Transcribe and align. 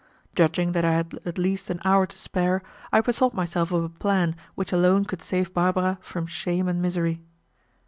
Judging 0.33 0.71
that 0.71 0.83
I 0.83 0.93
had 0.93 1.19
at 1.27 1.37
least 1.37 1.69
an 1.69 1.79
hour 1.85 2.07
to 2.07 2.17
spare, 2.17 2.63
I 2.91 3.01
bethought 3.01 3.35
myself 3.35 3.71
of 3.71 3.83
a 3.83 3.89
plan 3.89 4.35
which 4.55 4.71
alone 4.73 5.05
could 5.05 5.21
save 5.21 5.53
Barbara 5.53 5.99
from 6.01 6.25
shame 6.25 6.67
and 6.67 6.81
misery. 6.81 7.21